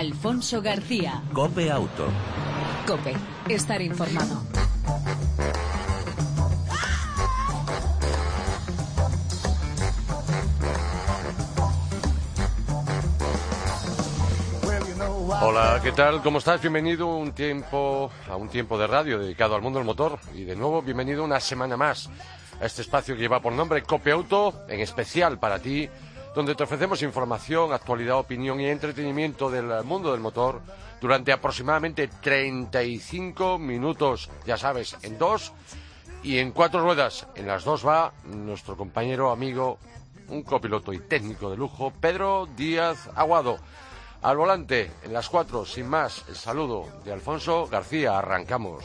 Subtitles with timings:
[0.00, 1.22] Alfonso García.
[1.34, 2.06] Cope Auto.
[2.86, 3.14] Cope,
[3.50, 4.42] estar informado.
[15.42, 16.22] Hola, ¿qué tal?
[16.22, 16.62] ¿Cómo estás?
[16.62, 20.56] Bienvenido un tiempo, a un tiempo de radio dedicado al mundo del motor y de
[20.56, 22.08] nuevo bienvenido una semana más
[22.58, 25.90] a este espacio que lleva por nombre Cope Auto, en especial para ti,
[26.34, 30.60] donde te ofrecemos información, actualidad, opinión y entretenimiento del mundo del motor
[31.00, 35.52] durante aproximadamente 35 minutos, ya sabes, en dos
[36.22, 37.26] y en cuatro ruedas.
[37.34, 39.78] En las dos va nuestro compañero, amigo,
[40.28, 43.58] un copiloto y técnico de lujo, Pedro Díaz Aguado.
[44.22, 48.18] Al volante, en las cuatro, sin más, el saludo de Alfonso García.
[48.18, 48.84] Arrancamos.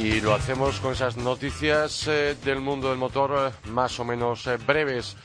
[0.00, 4.46] Y lo hacemos con esas noticias eh, del mundo del motor eh, más o menos
[4.46, 5.16] eh, breves.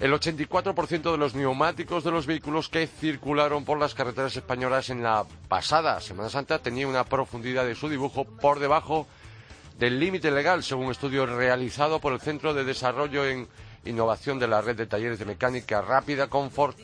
[0.00, 5.02] El 84% de los neumáticos de los vehículos que circularon por las carreteras españolas en
[5.02, 9.06] la pasada Semana Santa tenía una profundidad de su dibujo por debajo
[9.78, 13.46] del límite legal, según un estudio realizado por el Centro de Desarrollo en
[13.84, 16.78] Innovación de la Red de Talleres de Mecánica Rápida Comfort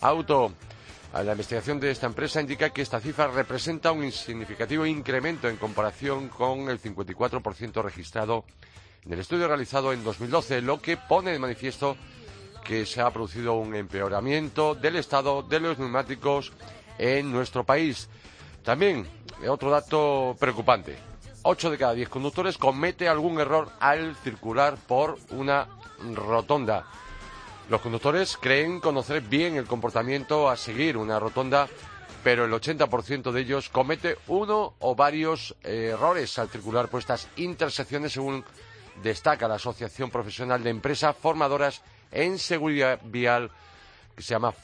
[0.00, 0.52] Auto.
[1.12, 6.28] La investigación de esta empresa indica que esta cifra representa un significativo incremento en comparación
[6.28, 8.44] con el 54% registrado
[9.04, 11.96] en el estudio realizado en 2012, lo que pone de manifiesto
[12.64, 16.52] que se ha producido un empeoramiento del estado de los neumáticos
[16.98, 18.08] en nuestro país.
[18.64, 19.06] También,
[19.48, 20.96] otro dato preocupante.
[21.42, 25.68] 8 de cada 10 conductores comete algún error al circular por una
[26.12, 26.84] rotonda.
[27.68, 31.68] Los conductores creen conocer bien el comportamiento a seguir una rotonda,
[32.22, 38.12] pero el 80% de ellos comete uno o varios errores al circular por estas intersecciones,
[38.12, 38.44] según
[39.02, 43.50] destaca la Asociación Profesional de Empresas Formadoras en Seguridad Vial,
[44.14, 44.54] que se llama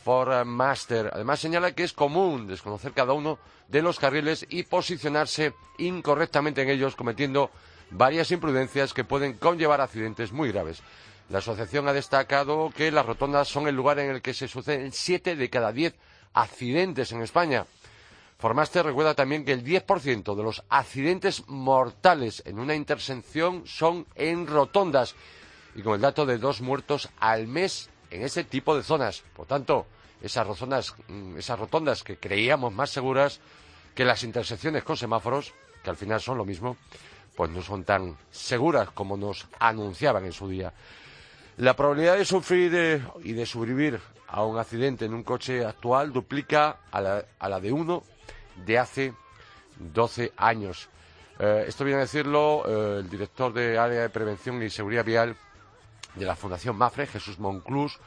[0.45, 1.11] Master.
[1.13, 6.71] Además, señala que es común desconocer cada uno de los carriles y posicionarse incorrectamente en
[6.71, 7.51] ellos, cometiendo
[7.91, 10.83] varias imprudencias que pueden conllevar accidentes muy graves.
[11.33, 14.93] La asociación ha destacado que las rotondas son el lugar en el que se suceden
[14.93, 15.95] siete de cada diez
[16.35, 17.65] accidentes en España.
[18.39, 24.47] Formaster recuerda también que el 10% de los accidentes mortales en una intersección son en
[24.47, 25.15] rotondas
[25.75, 29.23] y con el dato de dos muertos al mes en ese tipo de zonas.
[29.35, 29.87] Por tanto,
[30.21, 30.95] esas rotondas,
[31.39, 33.41] esas rotondas que creíamos más seguras
[33.95, 36.77] que las intersecciones con semáforos, que al final son lo mismo,
[37.35, 40.75] pues no son tan seguras como nos anunciaban en su día.
[41.59, 46.79] La probabilidad de sufrir y de sobrevivir a un accidente en un coche actual duplica
[46.91, 48.03] a la, de uno
[48.65, 49.13] de hace
[49.79, 50.89] 12 años.
[51.39, 55.37] Eh, esto viene a decirlo eh, el director de Área de Prevención y Seguridad Vial
[56.15, 57.99] de la Fundación Mafre, Jesús Monclús,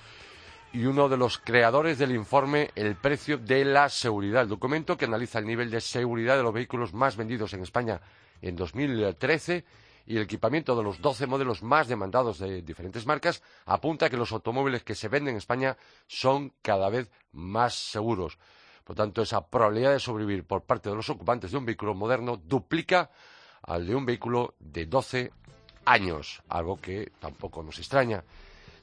[0.74, 5.06] y uno de los creadores del informe El precio de la seguridad, el documento que
[5.06, 8.02] analiza el nivel de seguridad de los vehículos más vendidos en España
[8.42, 9.64] en 2013
[10.06, 14.32] y el equipamiento de los 12 modelos más demandados de diferentes marcas apunta que los
[14.32, 15.78] automóviles que se venden en España
[16.08, 18.38] son cada vez más seguros.
[18.84, 22.38] Por tanto, esa probabilidad de sobrevivir por parte de los ocupantes de un vehículo moderno
[22.38, 23.10] duplica
[23.64, 25.32] al de un vehículo de 12
[25.86, 28.24] años, algo que tampoco nos extraña.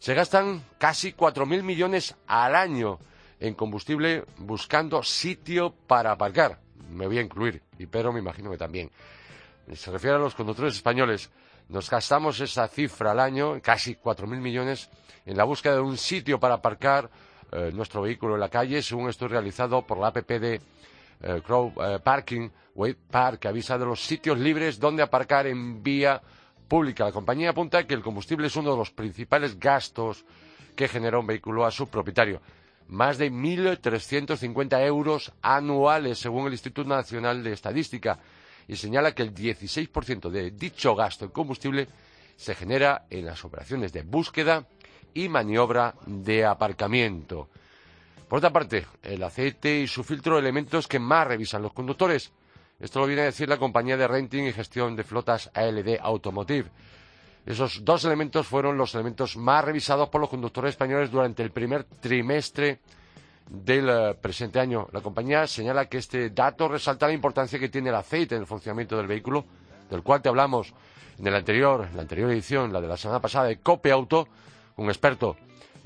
[0.01, 2.99] Se gastan casi 4.000 millones al año
[3.39, 6.61] en combustible buscando sitio para aparcar.
[6.91, 8.91] Me voy a incluir, y pero me imagino que también.
[9.73, 11.31] Se refiere a los conductores españoles.
[11.69, 14.91] Nos gastamos esa cifra al año, casi 4.000 millones,
[15.25, 17.09] en la búsqueda de un sitio para aparcar
[17.51, 20.61] eh, nuestro vehículo en la calle, según esto realizado por la APP de
[21.21, 22.49] eh, Crow eh, Parking,
[23.11, 26.21] Park, que avisa de los sitios libres donde aparcar en vía
[26.67, 27.05] pública.
[27.05, 30.25] La compañía apunta que el combustible es uno de los principales gastos
[30.75, 32.41] que genera un vehículo a su propietario.
[32.89, 38.19] Más de 1.350 euros anuales, según el Instituto Nacional de Estadística,
[38.69, 41.89] y señala que el 16% de dicho gasto en combustible
[42.37, 44.67] se genera en las operaciones de búsqueda
[45.15, 47.49] y maniobra de aparcamiento.
[48.29, 52.33] Por otra parte, el aceite y su filtro elementos que más revisan los conductores.
[52.81, 56.71] Esto lo viene a decir la compañía de renting y gestión de flotas ALD Automotive.
[57.45, 61.85] Esos dos elementos fueron los elementos más revisados por los conductores españoles durante el primer
[61.85, 62.81] trimestre
[63.49, 64.89] del eh, presente año.
[64.93, 68.47] La compañía señala que este dato resalta la importancia que tiene el aceite en el
[68.47, 69.45] funcionamiento del vehículo,
[69.91, 70.73] del cual te hablamos
[71.19, 74.29] en el anterior, la anterior edición, la de la semana pasada de Cope Auto,
[74.77, 75.37] un experto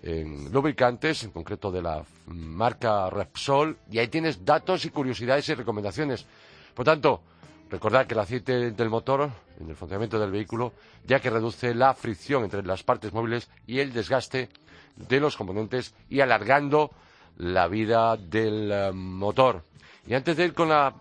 [0.03, 5.55] en lubricantes, en concreto de la marca Repsol, y ahí tienes datos y curiosidades y
[5.55, 6.27] recomendaciones.
[6.75, 7.23] Por tanto,
[7.69, 9.29] Recordad que el aceite del motor,
[9.59, 10.73] en el funcionamiento del vehículo,
[11.05, 14.49] ya que reduce la fricción entre las partes móviles y el desgaste
[14.95, 16.93] de los componentes y alargando
[17.39, 19.65] la vida del eh, motor.
[20.07, 20.95] Y antes de ir con la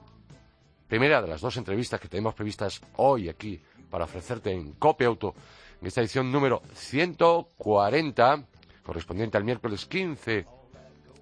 [0.88, 3.60] primera de las dos entrevistas que tenemos previstas hoy aquí
[3.90, 5.34] para ofrecerte en Copia Auto,
[5.82, 8.44] en esta edición número 140,
[8.84, 10.46] correspondiente al miércoles 15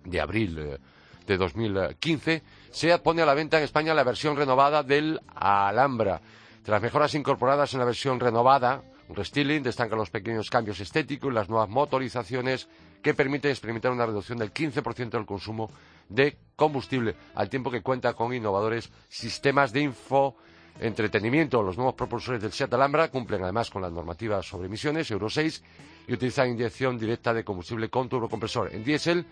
[0.06, 0.78] de abril eh,
[1.26, 6.22] de 2015, SEAT pone a la venta en España la versión renovada del Alhambra.
[6.64, 11.36] Tras mejoras incorporadas en la versión renovada, un restyling, destacan los pequeños cambios estéticos y
[11.36, 12.68] las nuevas motorizaciones
[13.04, 15.70] que permiten experimentar una reducción del 15% del consumo
[16.10, 20.36] de combustible, al tiempo que cuenta con innovadores sistemas de info
[20.80, 21.62] entretenimiento.
[21.62, 25.64] Los nuevos propulsores del Seat Alhambra cumplen además con las normativas sobre emisiones Euro 6
[26.08, 28.74] y utilizan inyección directa de combustible con turbocompresor.
[28.74, 29.26] En diésel, el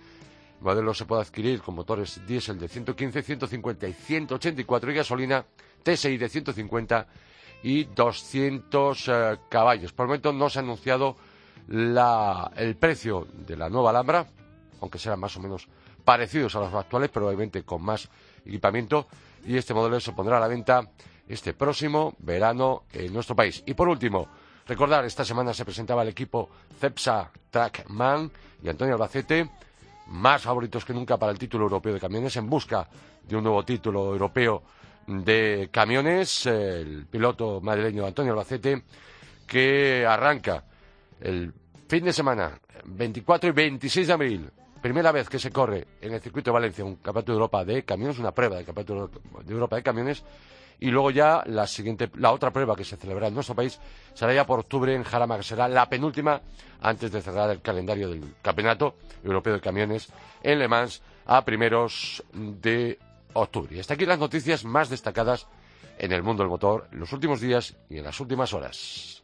[0.61, 5.45] modelo se puede adquirir con motores diésel de 115, 150 y 184 y gasolina
[5.83, 7.07] TSI de 150
[7.63, 9.93] y 200 eh, caballos.
[9.93, 11.15] Por el momento no se ha anunciado
[11.69, 14.27] el precio de la nueva Alhambra,
[14.81, 15.67] aunque serán más o menos
[16.03, 18.09] parecidos a los actuales, pero obviamente con más
[18.45, 19.07] equipamiento.
[19.45, 20.89] Y este modelo se pondrá a la venta
[21.27, 23.63] este próximo verano en nuestro país.
[23.65, 24.27] Y por último,
[24.67, 26.49] recordar, esta semana se presentaba el equipo
[26.79, 28.31] Cepsa Trackman
[28.63, 29.49] y Antonio Albacete,
[30.07, 32.87] más favoritos que nunca para el título europeo de camiones, en busca
[33.23, 34.63] de un nuevo título europeo
[35.07, 36.45] de camiones.
[36.45, 38.83] El piloto madrileño Antonio Albacete,
[39.47, 40.65] que arranca
[41.21, 41.53] el
[41.87, 44.49] fin de semana, 24 y 26 de abril,
[44.81, 47.83] primera vez que se corre en el circuito de Valencia un campeonato de Europa de
[47.83, 49.09] camiones, una prueba de campeonato
[49.43, 50.23] de Europa de camiones,
[50.79, 53.79] y luego ya la siguiente, la otra prueba que se celebrará en nuestro país
[54.15, 56.41] será ya por octubre en Jarama, que será la penúltima
[56.81, 60.09] antes de cerrar el calendario del Campeonato Europeo de Camiones
[60.41, 62.97] en Le Mans a primeros de
[63.33, 63.75] octubre.
[63.75, 65.47] Y hasta aquí las noticias más destacadas
[65.99, 69.20] en el mundo del motor en los últimos días y en las últimas horas.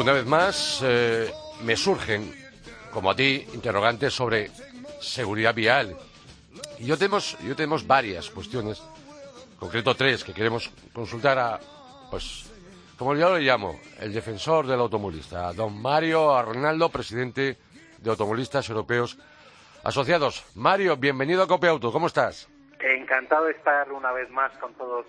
[0.00, 1.30] Una vez más, eh,
[1.62, 2.34] me surgen,
[2.90, 4.50] como a ti, interrogantes sobre
[5.00, 5.94] seguridad vial.
[6.78, 8.82] Y yo tenemos, yo tenemos varias cuestiones,
[9.58, 11.60] concreto tres, que queremos consultar a,
[12.10, 12.50] pues,
[12.96, 17.58] como yo lo llamo, el defensor del automovilista, don Mario Arnaldo, presidente
[17.98, 19.18] de Automovilistas Europeos
[19.84, 20.44] Asociados.
[20.54, 22.48] Mario, bienvenido a Copia Auto, ¿cómo estás?
[22.78, 25.04] Encantado de estar una vez más con todos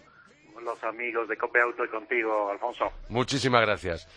[0.63, 2.91] los amigos de Auto y contigo, Alfonso.
[3.09, 4.07] Muchísimas gracias.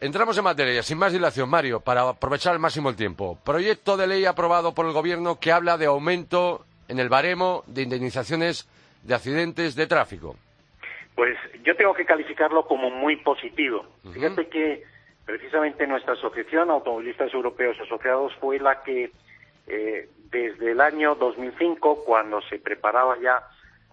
[0.00, 3.38] Entramos en materia, sin más dilación, Mario, para aprovechar al máximo el tiempo.
[3.44, 7.82] Proyecto de ley aprobado por el Gobierno que habla de aumento en el baremo de
[7.82, 8.68] indemnizaciones
[9.02, 10.36] de accidentes de tráfico.
[11.14, 13.86] Pues yo tengo que calificarlo como muy positivo.
[14.12, 14.82] Fíjate que
[15.24, 19.10] precisamente nuestra asociación, Automovilistas Europeos Asociados, fue la que
[19.66, 23.42] eh, desde el año 2005, cuando se preparaba ya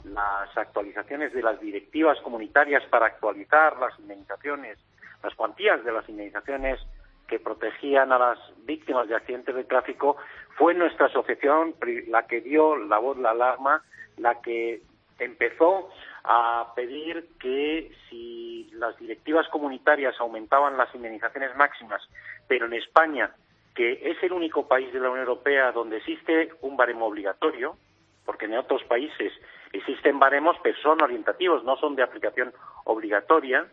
[0.05, 4.77] las actualizaciones de las directivas comunitarias para actualizar las indemnizaciones
[5.23, 6.79] las cuantías de las indemnizaciones
[7.27, 10.17] que protegían a las víctimas de accidentes de tráfico,
[10.57, 11.73] fue nuestra asociación
[12.09, 13.81] la que dio la voz, la alarma,
[14.17, 14.81] la que
[15.17, 15.89] empezó
[16.25, 22.01] a pedir que si las directivas comunitarias aumentaban las indemnizaciones máximas,
[22.47, 23.31] pero en España,
[23.73, 27.77] que es el único país de la Unión Europea donde existe un baremo obligatorio,
[28.25, 29.33] porque en otros países
[29.73, 32.53] existen baremos, pero son orientativos, no son de aplicación
[32.85, 33.67] obligatoria,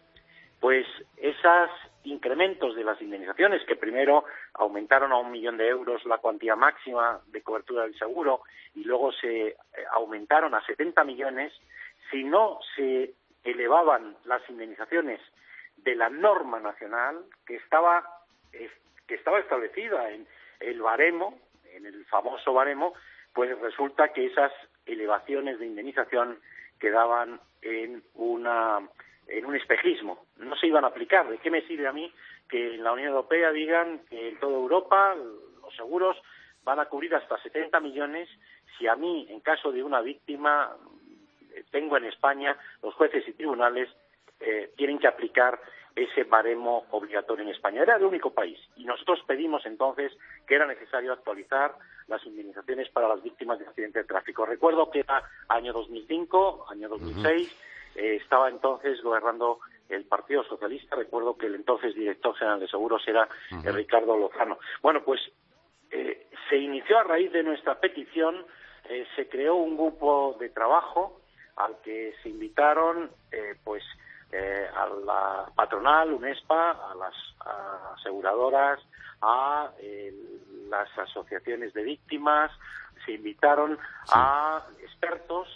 [0.58, 1.70] pues esos
[2.04, 7.20] incrementos de las indemnizaciones, que primero aumentaron a un millón de euros la cuantía máxima
[7.26, 8.42] de cobertura del seguro
[8.74, 9.56] y luego se eh,
[9.92, 11.52] aumentaron a 70 millones,
[12.10, 13.14] si no se
[13.44, 15.20] elevaban las indemnizaciones
[15.76, 18.04] de la norma nacional que estaba,
[18.50, 20.26] que estaba establecida en
[20.60, 21.38] el baremo,
[21.72, 22.94] en el famoso baremo,
[23.32, 24.52] pues resulta que esas
[24.92, 26.38] elevaciones de indemnización
[26.78, 28.80] quedaban en una
[29.26, 31.28] en un espejismo, no se iban a aplicar.
[31.28, 32.12] ¿De qué me sirve a mí
[32.48, 36.16] que en la Unión Europea digan que en toda Europa los seguros
[36.64, 38.28] van a cubrir hasta 70 millones
[38.76, 40.74] si a mí, en caso de una víctima,
[41.70, 43.88] tengo en España, los jueces y tribunales
[44.40, 45.60] eh, tienen que aplicar
[45.94, 47.82] ese baremo obligatorio en España.
[47.82, 48.58] Era el único país.
[48.76, 50.12] Y nosotros pedimos entonces
[50.46, 51.74] que era necesario actualizar
[52.06, 54.46] las indemnizaciones para las víctimas de accidentes de tráfico.
[54.46, 57.56] Recuerdo que era año 2005, año 2006,
[57.96, 60.96] eh, estaba entonces gobernando el Partido Socialista.
[60.96, 63.28] Recuerdo que el entonces director general de seguros era
[63.64, 64.58] Ricardo Lozano.
[64.82, 65.20] Bueno, pues
[66.48, 68.46] se inició a raíz de nuestra petición,
[69.16, 71.20] se creó un grupo de trabajo
[71.56, 73.10] al que se invitaron,
[73.64, 73.82] pues,
[74.32, 77.14] a la patronal, UNESPA, a las
[77.98, 78.80] aseguradoras,
[79.22, 79.70] a
[80.68, 82.50] las asociaciones de víctimas,
[83.04, 83.78] se invitaron
[84.12, 85.48] a expertos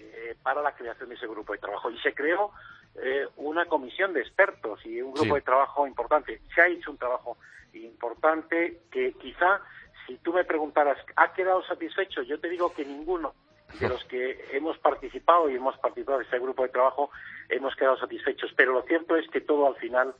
[0.00, 1.90] eh, para la creación de ese grupo de trabajo.
[1.90, 2.52] Y se creó
[2.96, 6.40] eh, una comisión de expertos y un grupo de trabajo importante.
[6.54, 7.36] Se ha hecho un trabajo
[7.72, 9.60] importante que quizá
[10.06, 12.22] si tú me preguntaras, ¿ha quedado satisfecho?
[12.22, 13.34] Yo te digo que ninguno
[13.80, 17.10] de los que hemos participado y hemos participado en este grupo de trabajo
[17.48, 18.52] hemos quedado satisfechos.
[18.56, 20.14] Pero lo cierto es que todo al final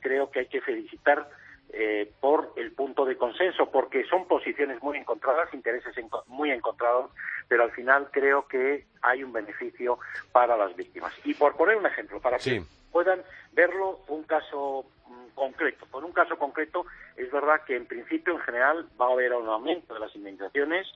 [0.00, 1.28] creo que hay que felicitar
[1.74, 5.94] eh, por el punto de consenso, porque son posiciones muy encontradas, intereses
[6.26, 7.10] muy encontrados,
[7.48, 9.98] pero al final creo que hay un beneficio
[10.32, 11.14] para las víctimas.
[11.24, 15.86] Y por poner un ejemplo, para que puedan verlo un caso mm, concreto.
[15.86, 16.84] Por un caso concreto,
[17.16, 20.86] es verdad que en principio, en general, va a haber un aumento de las indemnizaciones.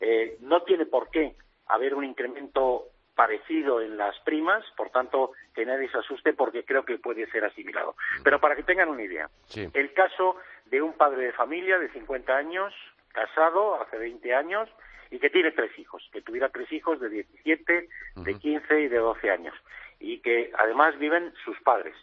[0.00, 1.36] Eh, no tiene por qué
[1.74, 6.84] haber un incremento parecido en las primas, por tanto, que nadie se asuste porque creo
[6.84, 7.94] que puede ser asimilado.
[8.24, 10.36] Pero para que tengan una idea, el caso
[10.66, 12.74] de un padre de familia de 50 años,
[13.12, 14.68] casado hace 20 años,
[15.10, 18.96] y que tiene tres hijos, que tuviera tres hijos de 17, de 15 y de
[18.96, 19.54] 12 años,
[20.00, 21.94] y que además viven sus padres.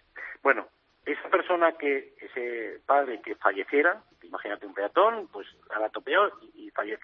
[0.43, 0.67] Bueno,
[1.05, 5.47] esa persona que, ese padre que falleciera, imagínate un peatón, pues
[5.79, 7.03] la topeó y fallece.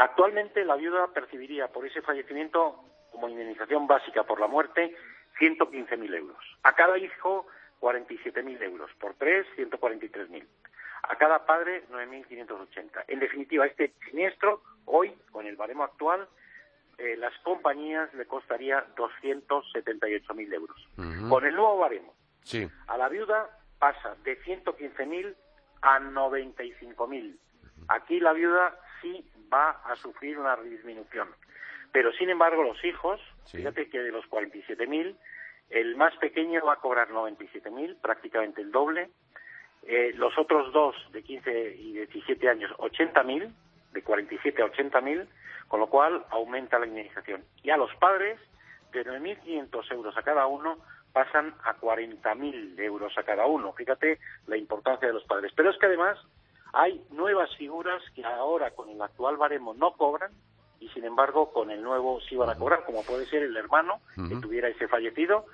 [0.00, 4.96] Actualmente la viuda percibiría por ese fallecimiento como indemnización básica por la muerte
[5.38, 6.38] 115.000 euros.
[6.62, 7.46] A cada hijo
[7.82, 8.90] 47.000 euros.
[8.98, 10.46] Por tres 143.000.
[11.02, 13.04] A cada padre 9.580.
[13.08, 16.26] En definitiva, este siniestro hoy, con el baremo actual,
[16.96, 20.88] eh, las compañías le costaría 278.000 euros.
[21.28, 22.66] Con el nuevo baremo, sí.
[22.86, 25.34] a la viuda pasa de 115.000
[25.82, 27.36] a 95.000.
[27.88, 31.28] Aquí la viuda sí va a sufrir una disminución.
[31.92, 35.16] Pero, sin embargo, los hijos, fíjate que de los 47.000,
[35.70, 39.10] el más pequeño va a cobrar 97.000, prácticamente el doble.
[39.82, 43.52] Eh, los otros dos, de 15 y 17 años, 80.000,
[43.92, 45.26] de 47 a 80.000,
[45.68, 47.44] con lo cual aumenta la indemnización.
[47.62, 48.38] Y a los padres,
[48.92, 50.78] de 9.500 euros a cada uno,
[51.12, 53.72] pasan a 40.000 euros a cada uno.
[53.72, 55.52] Fíjate la importancia de los padres.
[55.56, 56.18] Pero es que además
[56.72, 60.32] hay nuevas figuras que ahora con el actual baremo no cobran
[60.78, 64.00] y sin embargo con el nuevo sí van a cobrar, como puede ser el hermano
[64.28, 65.44] que tuviera ese fallecido,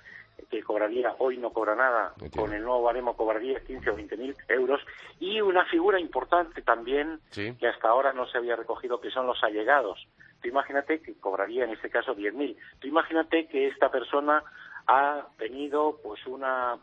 [0.51, 4.37] que cobraría, hoy no cobra nada, con el nuevo baremo cobraría 15 o 20 mil
[4.49, 4.81] euros,
[5.19, 9.43] y una figura importante también que hasta ahora no se había recogido, que son los
[9.43, 10.07] allegados.
[10.41, 12.57] Tú imagínate que cobraría en este caso 10 mil.
[12.79, 14.45] Tú imagínate que esta persona
[14.87, 16.79] ha tenido pues una,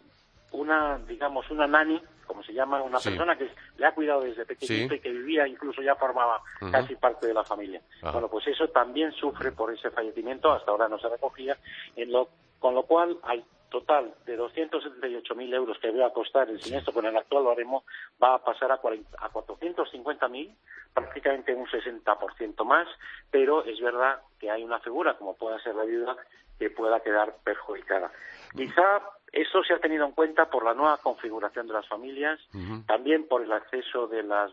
[0.53, 4.95] una digamos, una nani como se llama, una persona que le ha cuidado desde pequeñito
[4.95, 6.41] y que vivía, incluso ya formaba
[6.71, 7.81] casi parte de la familia.
[8.01, 11.57] Bueno, pues eso también sufre por ese fallecimiento, hasta ahora no se recogía,
[11.95, 12.29] en lo,
[12.59, 17.05] con lo cual al total de 278.000 euros que va a costar el siniestro con
[17.05, 17.83] el actual baremo
[18.21, 20.55] va a pasar a, 40, a 450.000,
[20.93, 22.87] prácticamente un 60% más,
[23.31, 26.15] pero es verdad que hay una figura, como pueda ser la viuda,
[26.59, 28.11] que pueda quedar perjudicada.
[28.55, 32.39] Quizá eso se ha tenido en cuenta por la nueva configuración de las familias,
[32.85, 34.51] también por el acceso de, las,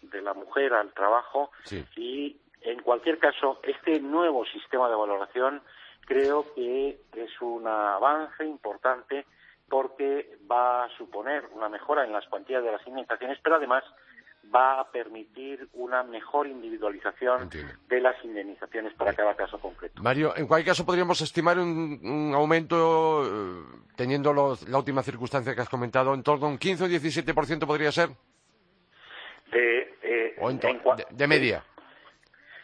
[0.00, 1.50] de la mujer al trabajo
[1.96, 5.62] y, en cualquier caso, este nuevo sistema de valoración
[6.06, 9.26] creo que es un avance importante
[9.68, 13.84] porque va a suponer una mejora en las cuantías de las indemnizaciones, pero además
[14.54, 17.48] va a permitir una mejor individualización
[17.88, 20.02] de las indemnizaciones para cada caso concreto.
[20.02, 23.64] Mario, en cualquier caso podríamos estimar un, aumento, eh,
[23.96, 27.92] teniendo la última circunstancia que has comentado, en torno a un 15 o 17% podría
[27.92, 28.10] ser.
[29.50, 30.36] De, eh,
[31.10, 31.62] de, media.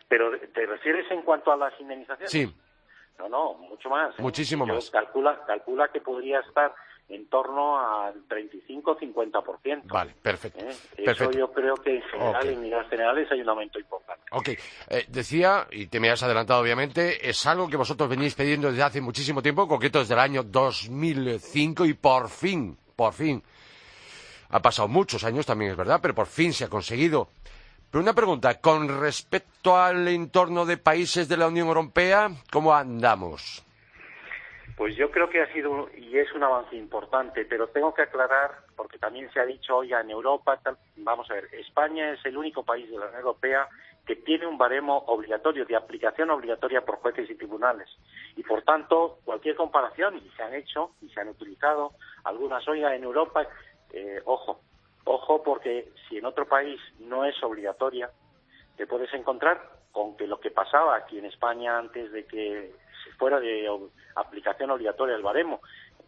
[0.09, 2.31] ¿Pero te refieres en cuanto a las indemnizaciones?
[2.31, 2.55] Sí.
[3.19, 4.19] No, no, mucho más.
[4.19, 4.23] ¿eh?
[4.23, 4.91] Muchísimo más.
[4.91, 6.75] Calcula, calcula que podría estar
[7.09, 9.83] en torno al 35-50%.
[9.85, 10.65] Vale, perfecto.
[10.65, 10.77] ¿Eh?
[10.99, 14.25] Eso yo creo que en general, en líneas generales, hay un aumento importante.
[14.33, 14.49] Ok.
[14.89, 18.83] Eh, decía, y te me has adelantado obviamente, es algo que vosotros venís pidiendo desde
[18.83, 23.43] hace muchísimo tiempo, en concreto desde el año 2005, y por fin, por fin,
[24.51, 27.31] ha pasado muchos años también, es verdad, pero por fin se ha conseguido.
[27.91, 33.65] Pero una pregunta, con respecto al entorno de países de la Unión Europea, ¿cómo andamos?
[34.79, 38.59] Pues yo creo que ha sido y es un avance importante, pero tengo que aclarar,
[38.77, 40.61] porque también se ha dicho hoy en Europa,
[40.99, 43.69] vamos a ver, España es el único país de la Unión Europea
[44.07, 47.89] que tiene un baremo obligatorio, de aplicación obligatoria por jueces y tribunales.
[48.37, 52.85] Y por tanto, cualquier comparación, y se han hecho y se han utilizado algunas hoy
[52.85, 53.49] en Europa,
[53.93, 54.61] eh, ojo,
[55.07, 58.13] ojo porque si en otro país no es obligatoria,
[58.77, 62.73] te puedes encontrar con que lo que pasaba aquí en España antes de que
[63.19, 63.69] fuera de
[64.15, 65.61] aplicación obligatoria el baremo,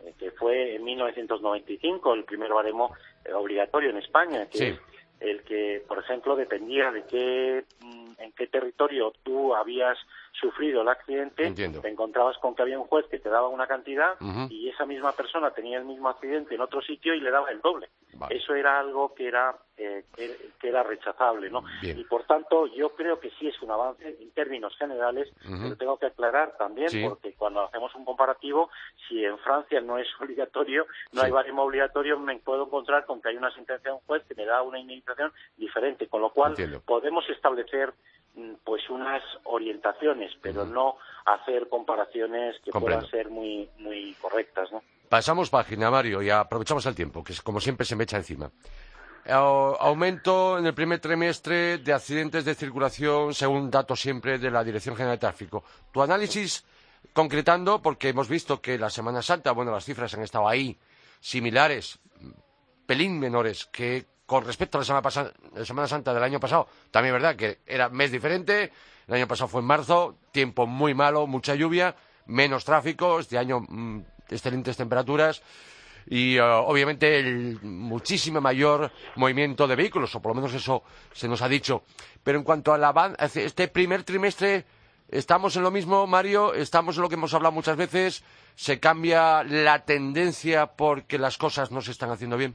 [0.04, 4.78] eh, que fue en 1995 el primer baremo eh, obligatorio en España, que
[5.20, 9.98] el que, por ejemplo, dependía de qué, mm, en qué territorio tú habías
[10.32, 14.14] sufrido el accidente, te encontrabas con que había un juez que te daba una cantidad
[14.48, 17.60] y esa misma persona tenía el mismo accidente en otro sitio y le daba el
[17.60, 17.88] doble.
[18.28, 21.64] Eso era algo que era eh, que, era rechazable, ¿no?
[21.82, 25.98] Y por tanto, yo creo que sí es un avance en términos generales, pero tengo
[25.98, 28.70] que aclarar también, porque cuando hacemos un comparativo,
[29.08, 33.30] si en Francia no es obligatorio, no hay baremo obligatorio, me puedo encontrar con que
[33.30, 36.54] hay una sentencia de un juez que me da una indemnización diferente, con lo cual
[36.84, 37.94] podemos establecer
[38.64, 40.96] pues unas orientaciones, pero no
[41.26, 44.82] hacer comparaciones que puedan ser muy, muy correctas, ¿no?
[45.08, 48.50] Pasamos página, Mario, y aprovechamos el tiempo, que es, como siempre se me echa encima.
[49.26, 54.96] Aumento en el primer trimestre de accidentes de circulación, según datos siempre de la Dirección
[54.96, 55.64] General de Tráfico.
[55.92, 56.64] Tu análisis
[57.12, 60.78] concretando, porque hemos visto que la Semana Santa, bueno, las cifras han estado ahí,
[61.20, 61.98] similares,
[62.86, 65.32] pelín menores que con respecto a la semana,
[65.64, 68.70] semana Santa del año pasado, también es verdad que era mes diferente,
[69.08, 71.96] el año pasado fue en marzo, tiempo muy malo, mucha lluvia,
[72.26, 75.42] menos tráfico, este año mm, excelentes temperaturas
[76.06, 81.26] y uh, obviamente el muchísimo mayor movimiento de vehículos, o por lo menos eso se
[81.26, 81.82] nos ha dicho.
[82.22, 84.64] Pero en cuanto a la este primer trimestre,
[85.08, 86.54] ¿estamos en lo mismo, Mario?
[86.54, 88.22] ¿Estamos en lo que hemos hablado muchas veces?
[88.54, 92.54] ¿Se cambia la tendencia porque las cosas no se están haciendo bien?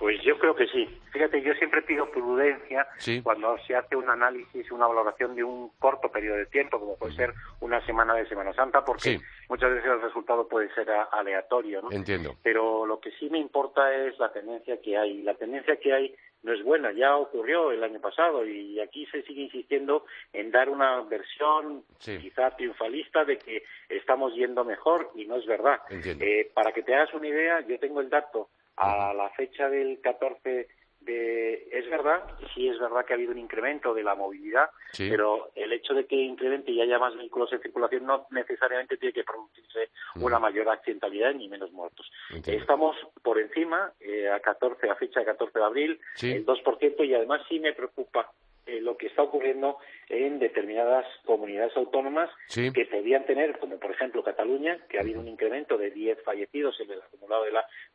[0.00, 0.88] Pues yo creo que sí.
[1.12, 2.88] Fíjate, yo siempre pido prudencia
[3.22, 7.12] cuando se hace un análisis, una valoración de un corto periodo de tiempo, como puede
[7.12, 11.92] ser una semana de Semana Santa, porque muchas veces el resultado puede ser aleatorio, ¿no?
[11.92, 12.34] Entiendo.
[12.42, 15.20] Pero lo que sí me importa es la tendencia que hay.
[15.20, 19.20] La tendencia que hay no es buena, ya ocurrió el año pasado y aquí se
[19.24, 25.36] sigue insistiendo en dar una versión quizá triunfalista de que estamos yendo mejor y no
[25.36, 25.80] es verdad.
[25.90, 28.48] Eh, para que te hagas una idea, yo tengo el dato
[28.80, 30.68] a la fecha del 14
[31.00, 32.22] de, es verdad,
[32.54, 36.06] sí es verdad que ha habido un incremento de la movilidad, pero el hecho de
[36.06, 40.68] que incremente y haya más vehículos en circulación no necesariamente tiene que producirse una mayor
[40.68, 42.10] accidentalidad ni menos muertos.
[42.46, 47.14] Estamos por encima, eh, a 14, a fecha de 14 de abril, el 2%, y
[47.14, 48.30] además sí me preocupa
[48.66, 54.22] eh, lo que está ocurriendo en determinadas comunidades autónomas que podían tener, como por ejemplo
[54.22, 57.44] Cataluña, que ha habido un incremento de 10 fallecidos en el acumulado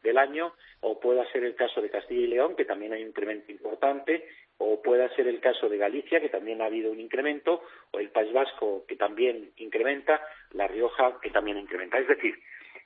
[0.01, 3.09] del año, o pueda ser el caso de Castilla y León, que también hay un
[3.09, 7.61] incremento importante, o pueda ser el caso de Galicia, que también ha habido un incremento,
[7.91, 11.99] o el País Vasco, que también incrementa, La Rioja, que también incrementa.
[11.99, 12.35] Es decir,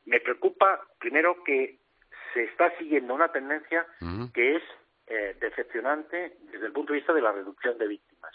[0.05, 1.77] me preocupa primero que
[2.33, 3.85] se está siguiendo una tendencia
[4.33, 4.63] que es
[5.09, 8.33] eh, decepcionante desde el punto de vista de la reducción de víctimas.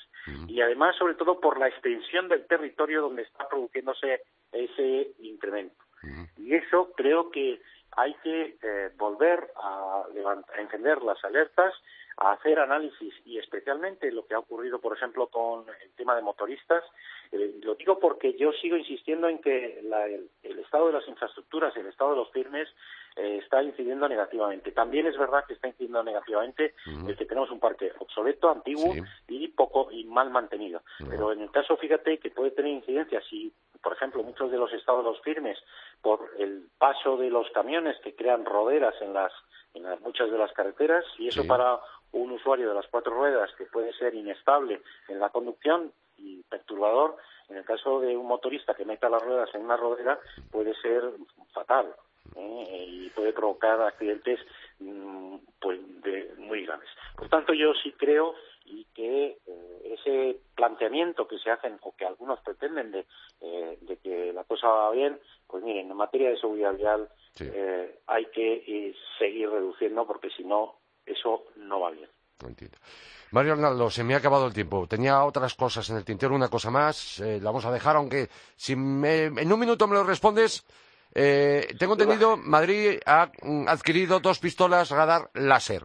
[0.48, 5.76] Y además, sobre todo, por la extensión del territorio donde está produciéndose ese incremento.
[6.36, 7.60] Y eso creo que
[7.92, 11.72] hay que eh, volver a, a, encender las alertas,
[12.16, 16.22] a hacer análisis y especialmente lo que ha ocurrido, por ejemplo, con el tema de
[16.22, 16.84] motoristas.
[17.32, 21.86] Eh, lo digo porque yo sigo insistiendo en que el, estado de las infraestructuras, el
[21.86, 22.68] estado de los firmes,
[23.16, 24.72] eh, está incidiendo negativamente.
[24.72, 26.74] También es verdad que está incidiendo negativamente
[27.06, 28.94] el que tenemos un parque obsoleto, antiguo
[29.28, 30.82] y poco y mal mantenido.
[31.08, 34.72] Pero en el caso, fíjate que puede tener incidencia si, por ejemplo, muchos de los
[34.72, 35.58] estados los firmes,
[36.02, 39.32] por el paso de los camiones que crean roderas en las
[39.74, 41.80] en las, muchas de las carreteras y eso para
[42.12, 47.16] un usuario de las cuatro ruedas que puede ser inestable en la conducción y perturbador,
[47.48, 50.18] en el caso de un motorista que meta las ruedas en una rodera
[50.50, 51.02] puede ser
[51.52, 51.94] fatal.
[52.36, 52.86] ¿Eh?
[52.88, 54.40] y puede provocar accidentes
[54.78, 55.80] mm, pues
[56.38, 56.88] muy graves.
[57.16, 58.34] Por tanto, yo sí creo
[58.64, 63.06] y que eh, ese planteamiento que se hacen o que algunos pretenden de,
[63.40, 67.08] eh, de que la cosa va bien, pues miren, en materia de seguridad vial
[68.06, 72.08] hay que seguir reduciendo porque si no, eso no va bien.
[73.32, 74.86] Mario Arnaldo, se me ha acabado el tiempo.
[74.86, 77.18] Tenía otras cosas en el tintero, una cosa más.
[77.18, 80.64] la vamos a dejar, aunque si en un minuto me lo respondes,
[81.14, 85.82] eh, tengo entendido, Madrid ha mm, adquirido dos pistolas radar láser.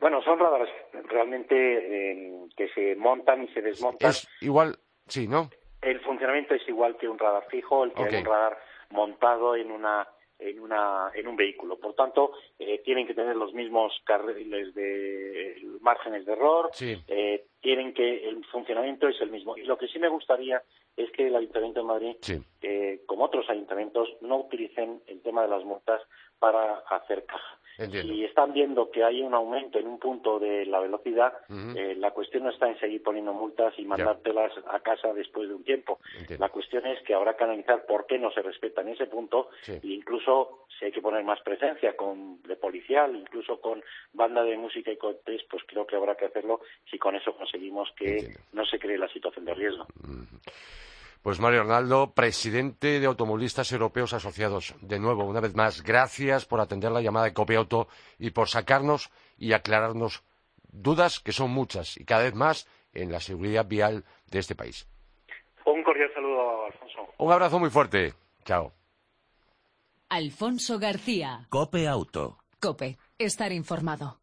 [0.00, 0.68] Bueno, son radares
[1.08, 4.10] realmente eh, que se montan y se desmontan.
[4.10, 5.50] Es igual, sí, ¿no?
[5.80, 8.58] El funcionamiento es igual que un radar fijo, el que hay un radar
[8.90, 10.06] montado en una
[10.42, 11.78] en, una, en un vehículo.
[11.78, 17.92] Por tanto, eh, tienen que tener los mismos carriles de márgenes de error, eh, tienen
[17.94, 19.56] que el funcionamiento es el mismo.
[19.56, 20.62] Y lo que sí me gustaría
[20.96, 22.16] es que el Ayuntamiento de Madrid,
[22.60, 26.02] eh, como otros ayuntamientos, no utilicen el tema de las multas
[26.38, 27.58] para hacer caja.
[27.76, 31.32] Si están viendo que hay un aumento en un punto de la velocidad,
[31.76, 35.54] eh, la cuestión no está en seguir poniendo multas y mandártelas a casa después de
[35.54, 36.00] un tiempo.
[36.38, 39.48] La cuestión es que habrá que analizar por qué no se respeta en ese punto
[39.66, 43.82] e incluso si hay que poner más presencia con de policial, incluso con
[44.12, 47.90] banda de música y cohetes, pues creo que habrá que hacerlo si con eso conseguimos
[47.96, 49.86] que no se cree la situación de riesgo.
[51.22, 54.74] Pues Mario Arnaldo, presidente de Automovilistas Europeos Asociados.
[54.80, 57.86] De nuevo, una vez más, gracias por atender la llamada de Copia Auto
[58.18, 59.08] y por sacarnos
[59.38, 60.24] y aclararnos
[60.64, 64.88] dudas, que son muchas, y cada vez más en la seguridad vial de este país.
[65.64, 67.06] Un cordial saludo, Alfonso.
[67.18, 68.14] Un abrazo muy fuerte.
[68.44, 68.72] Chao.
[70.08, 71.46] Alfonso García.
[71.50, 72.38] Cope Auto.
[72.58, 74.21] Cope, estar informado.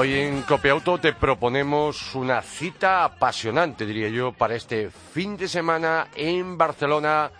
[0.00, 6.06] Hoy en Copiauto te proponemos una cita apasionante, diría yo, para este fin de semana
[6.14, 7.32] en Barcelona,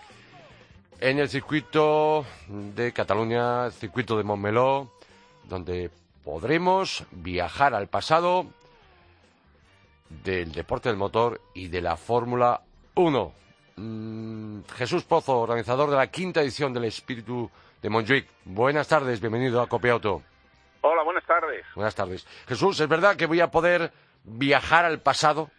[0.99, 4.91] en el circuito de Cataluña, el circuito de Montmeló,
[5.45, 5.93] donde
[6.25, 8.47] podremos viajar al pasado
[10.25, 12.63] del deporte del motor y de la Fórmula
[12.97, 13.33] 1.
[13.77, 17.49] Mm, Jesús Pozo, organizador de la quinta edición del Espíritu
[17.81, 18.27] de Montjuic.
[18.47, 20.25] Buenas tardes, bienvenido a Copiauto.
[21.29, 21.65] Tardes.
[21.77, 22.27] Buenas tardes.
[22.49, 23.93] Jesús, ¿es verdad que voy a poder
[24.25, 25.51] viajar al pasado?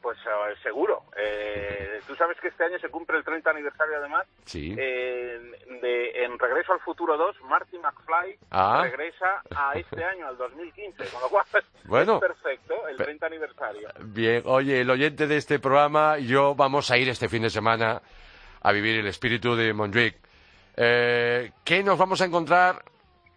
[0.00, 1.02] Pues eh, seguro.
[1.16, 4.26] Eh, Tú sabes que este año se cumple el 30 aniversario, además.
[4.44, 4.74] Sí.
[4.74, 8.82] de, en Regreso al Futuro 2, Marty McFly ah.
[8.82, 11.04] regresa a este año, al 2015.
[11.10, 11.46] Con lo cual,
[11.84, 13.88] bueno, es perfecto el 30 aniversario.
[14.00, 17.50] Bien, oye, el oyente de este programa y yo vamos a ir este fin de
[17.50, 18.02] semana
[18.60, 20.16] a vivir el espíritu de Montjuic.
[20.76, 22.82] Eh, ¿Qué nos vamos a encontrar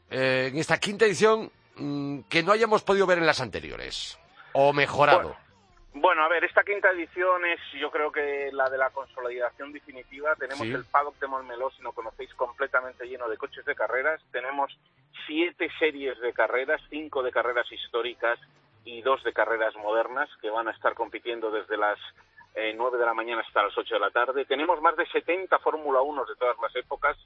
[0.10, 4.20] eh, en esta quinta edición mm, que no hayamos podido ver en las anteriores?
[4.54, 5.36] ¿O mejorado?
[5.94, 6.24] Bueno.
[6.24, 10.36] a ver, esta quinta edición es, yo creo que la de la consolidación definitiva.
[10.36, 14.22] Tenemos el paddock de Montmeló, si no conocéis, completamente lleno de coches de carreras.
[14.32, 14.78] Tenemos
[15.28, 18.40] siete series de carreras, cinco de carreras históricas
[18.86, 22.00] y dos de carreras modernas que van a estar compitiendo desde las
[22.56, 24.46] eh, nueve de la mañana hasta las ocho de la tarde.
[24.46, 27.18] Tenemos más de 70 Fórmula 1 de todas las épocas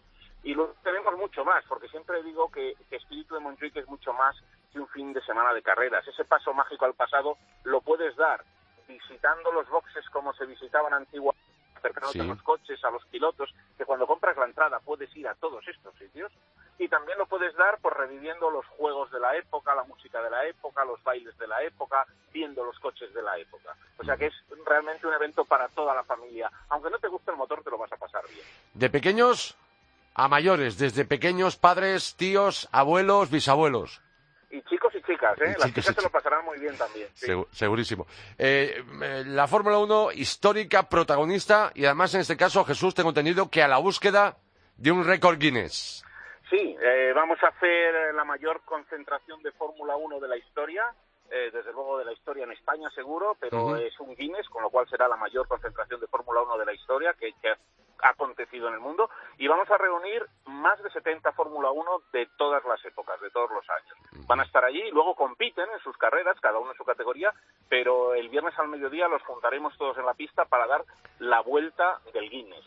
[0.43, 4.35] y lo tenemos mucho más, porque siempre digo que, Espíritu de Montjuic es mucho más
[4.71, 6.07] que un fin de semana de carreras.
[6.07, 8.43] Ese paso mágico al pasado lo puedes dar
[8.87, 11.43] visitando los boxes como se visitaban antiguamente,
[11.75, 15.35] acercándote a los coches, a los pilotos, que cuando compras la entrada puedes ir a
[15.35, 16.31] todos estos sitios.
[16.77, 20.29] Y también lo puedes dar por reviviendo los juegos de la época, la música de
[20.29, 23.75] la época, los bailes de la época, viendo los coches de la época.
[23.97, 24.33] O sea que es
[24.65, 26.49] realmente un evento para toda la familia.
[26.69, 28.45] Aunque no te guste el motor, te lo vas a pasar bien.
[28.73, 29.57] De pequeños
[30.19, 34.01] a mayores, desde pequeños, padres, tíos, abuelos, bisabuelos.
[34.51, 35.55] Y chicos y chicas, ¿eh?
[35.57, 37.07] Las chicas se lo pasarán muy bien también.
[37.51, 38.05] segurísimo.
[38.37, 43.49] Eh, eh, la Fórmula 1 histórica, protagonista, y además en este caso, Jesús, tengo entendido
[43.49, 44.35] que a la búsqueda
[44.75, 46.03] de un récord Guinness.
[46.49, 50.83] Sí, eh, vamos a hacer la mayor concentración de Fórmula 1 de la historia.
[51.29, 54.87] Desde luego de la historia en España seguro, pero es un Guinness, con lo cual
[54.89, 57.53] será la mayor concentración de Fórmula 1 de la historia que, que,
[58.01, 62.27] ha acontecido en el mundo y vamos a reunir más de 70 Fórmula 1 de
[62.37, 64.25] todas las épocas, de todos los años.
[64.27, 67.33] Van a estar allí y luego compiten en sus carreras, cada uno en su categoría,
[67.67, 70.85] pero el viernes al mediodía los juntaremos todos en la pista para dar
[71.19, 72.65] la vuelta del Guinness.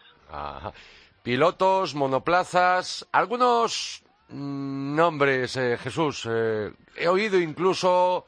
[1.23, 6.27] Pilotos, monoplazas, algunos mm, nombres, eh, Jesús.
[6.29, 8.27] Eh, he oído incluso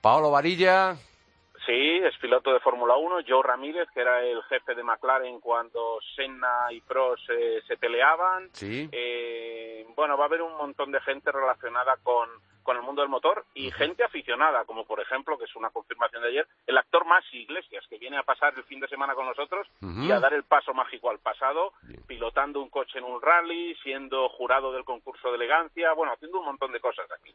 [0.00, 0.96] Paolo Varilla,
[1.68, 5.98] Sí, es piloto de Fórmula 1, Joe Ramírez, que era el jefe de McLaren cuando
[6.16, 8.48] Senna y Prost se peleaban.
[8.54, 8.88] Sí.
[8.90, 12.26] Eh, bueno, va a haber un montón de gente relacionada con,
[12.68, 16.28] el mundo del motor y gente aficionada, como por ejemplo, que es una confirmación de
[16.28, 19.66] ayer, el actor Masi Iglesias, que viene a pasar el fin de semana con nosotros
[19.82, 21.72] y a dar el paso mágico al pasado,
[22.06, 26.46] pilotando un coche en un rally, siendo jurado del concurso de elegancia, bueno, haciendo un
[26.46, 27.34] montón de cosas aquí.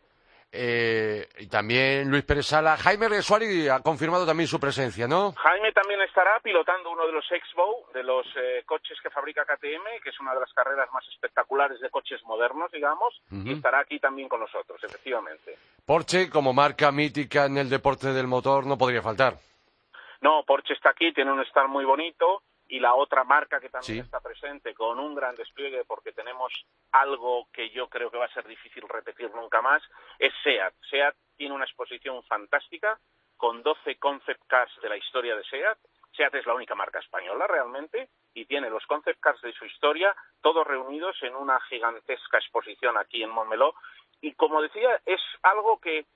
[0.56, 2.78] Eh, y también Luis Pérez Sala.
[2.78, 5.34] Jaime Resuari ha confirmado también su presencia, ¿no?
[5.34, 10.04] Jaime también estará pilotando uno de los Expo, de los eh, coches que fabrica KTM,
[10.04, 14.00] que es una de las carreras más espectaculares de coches modernos, digamos, y estará aquí
[14.00, 15.58] también con nosotros, efectivamente.
[15.84, 19.34] Porsche, como marca mítica en el deporte del motor, no podría faltar.
[20.22, 24.00] No, Porsche está aquí, tiene un stand muy bonito y la otra marca que también
[24.00, 26.52] está presente con un gran despliegue porque tenemos
[26.92, 29.84] algo que yo creo que va a ser difícil repetir nunca más
[30.18, 30.74] es SEAT.
[30.90, 33.00] SEAT tiene una exposición fantástica
[33.38, 35.78] con 12 concept cars de la historia de SEAT.
[36.18, 40.16] SEAT es la única marca española realmente y tiene los concept cars de su historia
[40.42, 43.76] todos reunidos en una gigantesca exposición aquí en Montmeló
[44.20, 46.08] y como decía es algo que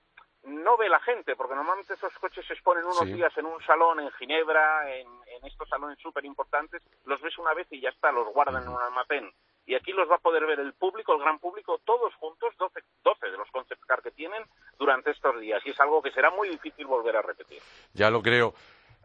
[0.44, 4.00] no ve la gente, porque normalmente esos coches se exponen unos días en un salón
[4.00, 5.08] en Ginebra, en,
[5.44, 8.80] estos salones súper importantes, los ves una vez y ya está, los guardan en un
[8.80, 9.32] almacén.
[9.66, 12.80] Y aquí los va a poder ver el público, el gran público, todos juntos, 12,
[13.02, 14.42] 12 de los concept car que tienen
[14.78, 15.60] durante estos días.
[15.64, 17.60] Y es algo que será muy difícil volver a repetir.
[17.92, 18.54] Ya lo creo.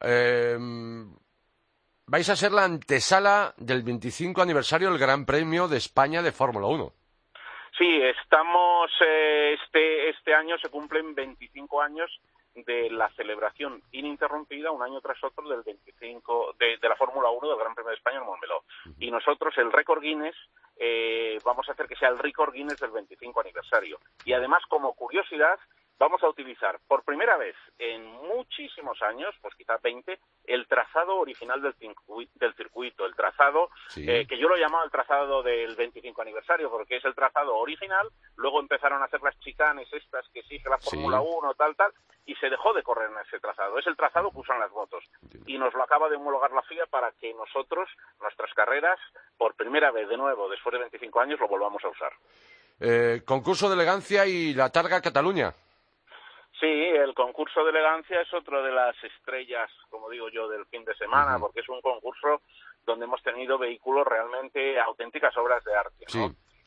[0.01, 0.57] Eh,
[2.05, 6.67] vais a ser la antesala del 25 aniversario del Gran Premio de España de Fórmula
[6.67, 6.93] 1.
[7.77, 12.11] Sí, estamos, eh, este, este año se cumplen 25 años
[12.53, 17.57] de la celebración ininterrumpida un año tras otro del 25 de, la Fórmula 1 del
[17.57, 18.63] Gran Premio de España en Montmeló.
[18.99, 20.35] Y nosotros el récord Guinness
[20.77, 23.99] eh, vamos a hacer que sea el récord Guinness del 25 aniversario.
[24.23, 25.57] Y además como curiosidad
[25.97, 31.61] vamos a utilizar por primera vez en muchísimos años, pues quizás 20, el trazado original
[31.61, 31.73] del,
[32.55, 36.97] circuito, el trazado eh, que yo lo he llamado el trazado del 25 aniversario, porque
[36.97, 41.21] es el trazado original, luego empezaron a hacer las chicanes estas que exige la Fórmula
[41.21, 41.91] 1, tal, tal,
[42.25, 43.77] y se dejó de correr en ese trazado.
[43.77, 45.03] Es el trazado que usan las motos.
[45.45, 47.89] Y nos lo acaba de homologar la FIA para que nosotros,
[48.21, 48.99] nuestras carreras,
[49.37, 52.13] por primera vez de nuevo, después de 25 años, lo volvamos a usar.
[52.79, 55.53] Eh, concurso de elegancia y la Targa Cataluña.
[56.63, 60.85] Sí, el concurso de elegancia es otro de las estrellas, como digo yo, del fin
[60.85, 62.41] de semana, porque es un concurso
[62.85, 66.05] donde hemos tenido vehículos realmente auténticas obras de arte.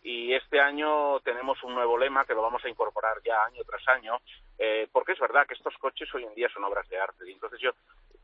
[0.02, 3.88] Y este año tenemos un nuevo lema que lo vamos a incorporar ya año tras
[3.88, 4.18] año,
[4.58, 7.26] eh, porque es verdad que estos coches hoy en día son obras de arte.
[7.26, 7.70] Y entonces yo,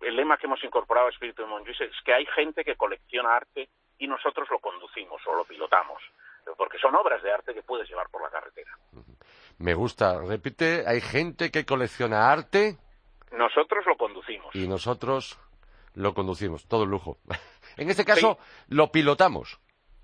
[0.03, 3.35] el lema que hemos incorporado a Espíritu de Montjuic es que hay gente que colecciona
[3.35, 6.03] arte y nosotros lo conducimos o lo pilotamos,
[6.55, 8.77] porque son obras de arte que puedes llevar por la carretera.
[9.63, 10.21] Me gusta.
[10.21, 12.79] Repite, hay gente que colecciona arte.
[13.31, 14.53] Nosotros lo conducimos.
[14.57, 15.39] Y nosotros
[15.95, 16.67] lo conducimos.
[16.67, 17.19] Todo el lujo.
[17.77, 19.61] en este caso, lo pilotamos.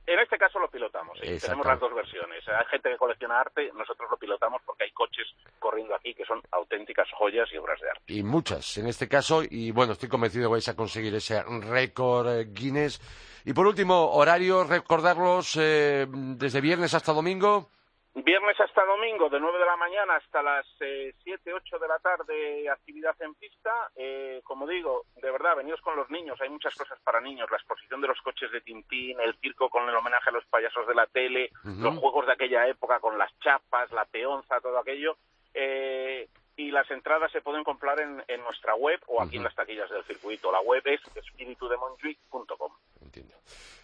[0.07, 1.19] En este caso lo pilotamos.
[1.21, 2.47] Tenemos las dos versiones.
[2.49, 5.27] Hay gente que colecciona arte, nosotros lo pilotamos porque hay coches
[5.59, 8.03] corriendo aquí que son auténticas joyas y obras de arte.
[8.07, 9.43] Y muchas en este caso.
[9.43, 13.01] Y bueno, estoy convencido que vais a conseguir ese récord eh, Guinness.
[13.45, 17.71] Y por último, horario, recordarlos eh, desde viernes hasta domingo.
[18.15, 21.99] Viernes hasta domingo, de 9 de la mañana hasta las eh, 7, 8 de la
[21.99, 23.91] tarde, actividad en pista.
[23.97, 27.51] Eh, como digo, de verdad, venidos con los niños, hay muchas cosas para niños.
[27.51, 30.87] La exposición de los coches de Tintín, el circo con el homenaje a los payasos
[30.87, 35.17] de la tele, los juegos de aquella época con las chapas, la peonza, todo aquello.
[35.55, 39.89] Eh, y las entradas se pueden comprar en, nuestra web o aquí en las taquillas
[39.91, 40.51] del circuito.
[40.51, 42.73] La web es espiritudemonjuic.com.
[43.01, 43.35] Entiendo.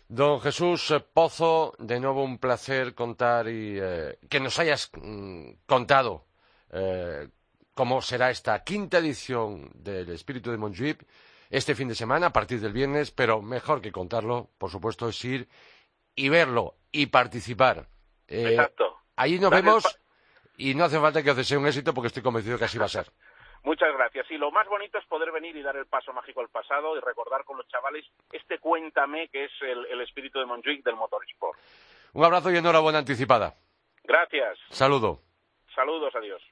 [0.09, 6.27] Don Jesús Pozo, de nuevo un placer contar y eh, que nos hayas mm, contado
[6.71, 7.29] eh,
[7.75, 11.07] cómo será esta quinta edición del Espíritu de Montjuic
[11.51, 15.25] este fin de semana a partir del viernes, pero mejor que contarlo, por supuesto, es
[15.25, 15.49] ir
[16.15, 17.89] y verlo y participar.
[18.29, 18.97] Eh, Exacto.
[19.17, 19.85] Ahí nos vemos
[20.57, 22.87] y no hace falta que os desee un éxito porque estoy convencido que así va
[22.87, 23.11] a ser.
[23.65, 24.31] Muchas gracias.
[24.31, 27.01] Y lo más bonito es poder venir y dar el paso mágico al pasado y
[27.01, 31.59] recordar con los chavales este Cuéntame, que es el, espíritu de Montjuic del Motorsport.
[32.13, 33.55] Un abrazo y enhorabuena anticipada.
[34.05, 34.59] Gracias.
[34.69, 35.21] Saludo.
[35.75, 36.43] Saludos, adiós.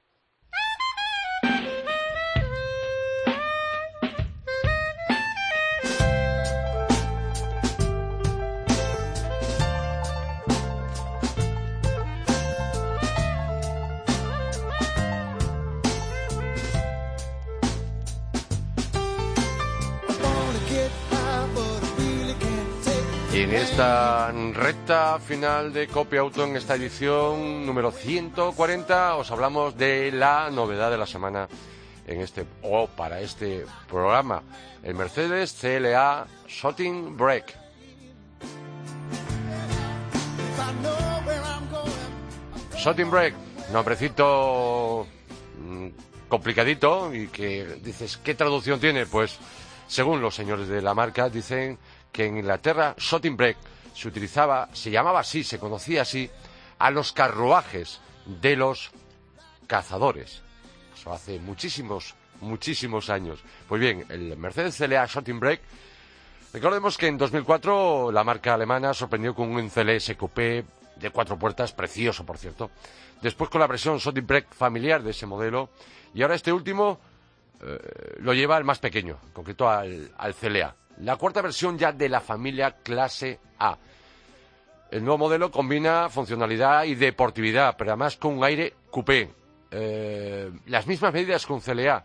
[23.43, 30.13] En esta recta final de Copia Auto, en esta edición número 140, os hablamos de
[30.13, 31.49] la novedad de la semana
[32.07, 34.43] en este o para este programa,
[34.85, 37.59] el Mercedes CLA Shooting Break.
[42.77, 43.35] Shooting Break,
[43.73, 45.05] nombrecito
[45.59, 45.89] mm,
[46.29, 49.07] complicadito y que dices, ¿qué traducción tiene?
[49.07, 49.37] Pues
[49.89, 51.79] según los señores de la marca dicen
[52.13, 53.57] que en Inglaterra shooting break
[53.95, 56.31] se utilizaba, se llamaba así, se conocía así,
[56.79, 58.91] a los carruajes de los
[59.67, 60.43] cazadores.
[60.95, 63.43] Eso hace muchísimos, muchísimos años.
[63.69, 65.61] Pues bien, el Mercedes CLA Shooting Break,
[66.53, 70.65] recordemos que en 2004 la marca alemana sorprendió con un CLS Coupé
[70.97, 72.71] de cuatro puertas, precioso por cierto.
[73.21, 75.71] Después con la versión Shooting Break familiar de ese modelo.
[76.15, 76.99] Y ahora este último
[77.63, 77.79] eh,
[78.19, 82.09] lo lleva el más pequeño, en concreto al, al CLA La cuarta versión ya de
[82.09, 83.77] la familia clase A.
[84.91, 89.31] El nuevo modelo combina funcionalidad y deportividad, pero además con un aire coupé.
[89.71, 92.05] Eh, las mismas medidas un CLA.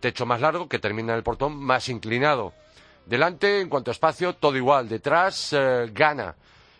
[0.00, 2.54] Techo más largo que termina en el portón más inclinado.
[3.06, 4.88] Delante, en cuanto a espacio, todo igual.
[4.88, 6.34] Detrás, eh, gana.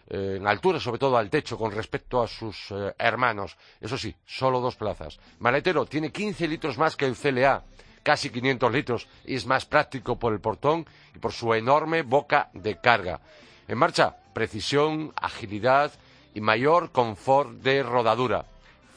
[0.08, 3.56] Eh, en altura, sobre todo al techo, con respecto a sus hermanos.
[3.80, 5.20] Eso sí, solo dos plazas.
[5.38, 7.62] Maletero tiene 15 litros más que el CLA
[8.02, 12.50] casi 500 litros y es más práctico por el portón y por su enorme boca
[12.54, 13.20] de carga.
[13.66, 15.92] En marcha, precisión, agilidad
[16.34, 18.44] y mayor confort de rodadura.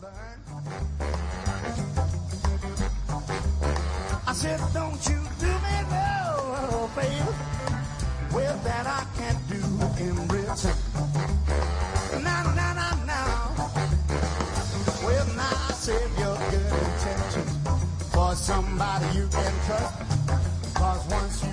[18.46, 20.74] Somebody you can trust.
[20.76, 21.45] Cause once